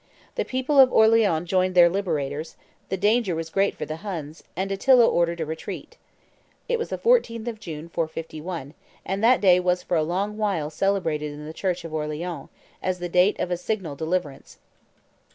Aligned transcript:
The 0.33 0.45
people 0.45 0.79
of 0.79 0.91
Orleans 0.91 1.47
joined 1.47 1.75
their 1.75 1.87
liberators; 1.87 2.55
the 2.89 2.97
danger 2.97 3.35
was 3.35 3.51
great 3.51 3.75
for 3.77 3.85
the 3.85 3.97
Huns, 3.97 4.41
and 4.55 4.71
Attila 4.71 5.07
ordered 5.07 5.39
a 5.39 5.45
retreat. 5.45 5.95
It 6.67 6.79
was 6.79 6.89
the 6.89 6.97
14th 6.97 7.47
of 7.47 7.59
June, 7.59 7.87
451, 7.87 8.73
and 9.05 9.23
that 9.23 9.41
day 9.41 9.59
was 9.59 9.83
for 9.83 9.95
a 9.95 10.01
long 10.01 10.37
while 10.37 10.71
celebrated 10.71 11.31
in 11.31 11.45
the 11.45 11.53
church 11.53 11.85
of 11.85 11.93
Orleans, 11.93 12.49
as 12.81 12.97
the 12.97 13.09
date 13.09 13.39
of 13.39 13.51
a 13.51 13.57
signal 13.57 13.95
deliverance. 13.95 14.57